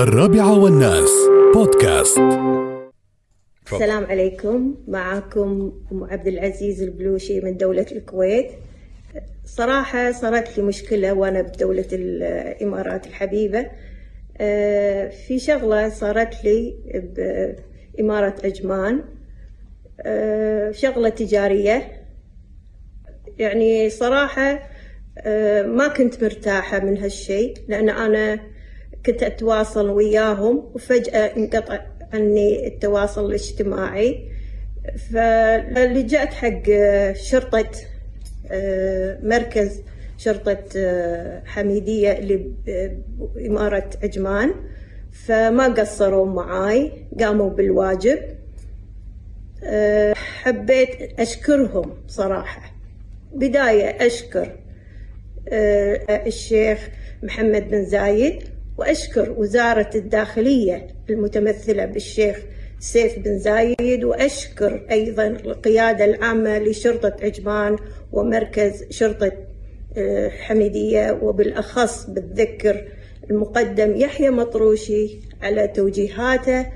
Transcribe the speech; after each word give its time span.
الرابعة 0.00 0.58
والناس. 0.58 1.10
بودكاست. 1.54 2.18
السلام 3.72 4.04
عليكم. 4.04 4.74
معكم 4.88 5.72
أم 5.92 6.04
عبد 6.04 6.26
العزيز 6.26 6.82
البلوشي 6.82 7.40
من 7.40 7.56
دولة 7.56 7.86
الكويت. 7.92 8.50
صراحة 9.44 10.12
صارت 10.12 10.58
لي 10.58 10.64
مشكلة 10.64 11.12
وأنا 11.12 11.42
بدولة 11.42 11.84
الإمارات 11.92 13.06
الحبيبة. 13.06 13.66
آه، 14.38 15.08
في 15.08 15.38
شغلة 15.38 15.88
صارت 15.88 16.44
لي 16.44 16.74
بإمارة 17.96 18.34
عجمان 18.44 19.04
آه، 20.00 20.70
شغلة 20.70 21.08
تجارية. 21.08 22.06
يعني 23.38 23.90
صراحة 23.90 24.60
آه، 25.18 25.62
ما 25.62 25.88
كنت 25.88 26.24
مرتاحة 26.24 26.84
من 26.84 26.98
هالشيء 26.98 27.54
لأن 27.68 27.88
أنا 27.88 28.40
كنت 29.06 29.22
أتواصل 29.22 29.90
وياهم 29.90 30.70
وفجأة 30.74 31.36
انقطع 31.36 31.80
عني 32.12 32.66
التواصل 32.66 33.26
الاجتماعي. 33.26 34.30
فلجأت 35.12 36.34
حق 36.34 36.62
شرطة 37.12 37.70
آه، 38.50 39.18
مركز 39.22 39.82
شرطة 40.18 40.64
آه، 40.76 41.42
حميدية 41.46 42.12
اللي 42.12 42.52
بإمارة 43.34 43.90
عجمان 44.02 44.54
فما 45.12 45.68
قصروا 45.68 46.26
معاي 46.26 46.92
قاموا 47.20 47.50
بالواجب. 47.50 48.18
آه، 49.64 50.14
حبيت 50.14 51.20
أشكرهم 51.20 51.94
صراحة. 52.06 52.72
بداية 53.34 54.06
أشكر 54.06 54.56
آه، 55.48 56.26
الشيخ 56.26 56.88
محمد 57.22 57.70
بن 57.70 57.84
زايد. 57.84 58.42
وأشكر 58.80 59.34
وزارة 59.38 59.90
الداخلية 59.94 60.86
المتمثلة 61.10 61.84
بالشيخ 61.84 62.38
سيف 62.78 63.18
بن 63.18 63.38
زايد 63.38 64.04
وأشكر 64.04 64.86
أيضا 64.90 65.26
القيادة 65.26 66.04
العامة 66.04 66.58
لشرطة 66.58 67.16
عجمان 67.22 67.76
ومركز 68.12 68.84
شرطة 68.90 69.32
آه، 69.96 70.28
حميدية 70.28 71.18
وبالأخص 71.22 72.10
بتذكر 72.10 72.88
المقدم 73.30 73.96
يحيى 73.96 74.30
مطروشي 74.30 75.20
على 75.42 75.68
توجيهاته 75.68 76.66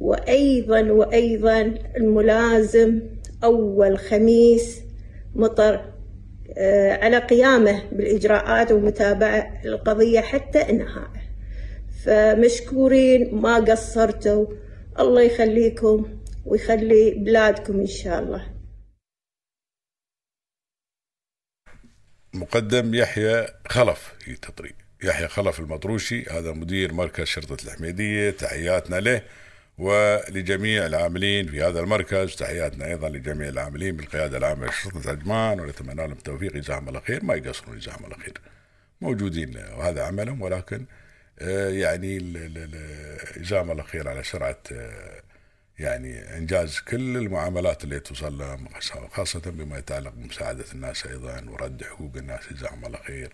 وأيضا 0.00 0.80
وأيضا 0.92 1.74
الملازم 1.96 3.00
أول 3.44 3.98
خميس 3.98 4.80
مطر 5.34 5.80
آه، 6.58 6.92
على 6.92 7.18
قيامه 7.18 7.82
بالإجراءات 7.92 8.72
ومتابعة 8.72 9.60
القضية 9.64 10.20
حتى 10.20 10.58
إنهائه. 10.58 11.19
فمشكورين 12.04 13.34
ما 13.34 13.56
قصرتوا. 13.56 14.46
الله 14.98 15.22
يخليكم 15.22 16.20
ويخلي 16.44 17.10
بلادكم 17.10 17.80
إن 17.80 17.86
شاء 17.86 18.22
الله. 18.22 18.54
مقدم 22.34 22.94
يحيى 22.94 23.46
خلف 23.68 24.14
هي 24.24 24.34
تطري 24.34 24.74
يحيى 25.02 25.28
خلف 25.28 25.60
المطروشي 25.60 26.24
هذا 26.30 26.52
مدير 26.52 26.92
مركز 26.92 27.24
شرطة 27.24 27.64
الحميدية. 27.64 28.30
تحياتنا 28.30 28.96
له 28.96 29.22
ولجميع 29.78 30.86
العاملين 30.86 31.46
في 31.46 31.62
هذا 31.62 31.80
المركز. 31.80 32.36
تحياتنا 32.36 32.86
أيضا 32.86 33.08
لجميع 33.08 33.48
العاملين 33.48 33.96
بالقيادة 33.96 34.38
العامة 34.38 34.66
لشرطة 34.66 35.10
عجمان 35.10 35.60
ونتمنى 35.60 35.94
لهم 35.94 36.12
التوفيق. 36.12 36.52
جزاهم 36.52 36.88
الله 36.88 37.00
خير. 37.00 37.24
ما 37.24 37.34
يقصرون 37.34 37.78
جزاهم 37.78 38.04
الله 38.04 38.16
خير. 38.16 38.40
موجودين 39.00 39.56
وهذا 39.56 40.02
عملهم. 40.02 40.42
ولكن 40.42 40.86
يعني 41.68 42.16
ال- 42.16 42.36
ال- 42.36 43.42
جزاهم 43.42 43.70
الله 43.70 43.82
خير 43.82 44.08
على 44.08 44.22
سرعة 44.22 44.58
آه، 44.72 45.22
يعني 45.78 46.36
إنجاز 46.36 46.78
كل 46.80 47.16
المعاملات 47.16 47.84
اللي 47.84 48.00
توصل 48.00 48.38
لهم 48.38 48.68
خاصة 49.12 49.40
بما 49.46 49.78
يتعلق 49.78 50.12
بمساعدة 50.16 50.64
الناس 50.74 51.06
أيضا 51.06 51.44
ورد 51.48 51.82
حقوق 51.84 52.12
الناس 52.16 52.40
جزاهم 52.52 52.84
الله 52.86 52.98
خير. 53.06 53.32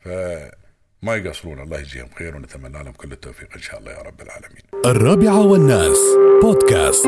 فما 0.00 1.16
يقصرون 1.16 1.60
الله 1.60 1.78
يجزيهم 1.78 2.08
خير 2.18 2.36
ونتمنى 2.36 2.82
لهم 2.84 2.92
كل 2.92 3.12
التوفيق 3.12 3.48
إن 3.56 3.62
شاء 3.62 3.80
الله 3.80 3.92
يا 3.92 3.98
رب 4.02 4.20
العالمين. 4.22 4.62
الرابعة 4.86 5.46
والناس 5.46 5.98
بودكاست. 6.42 7.06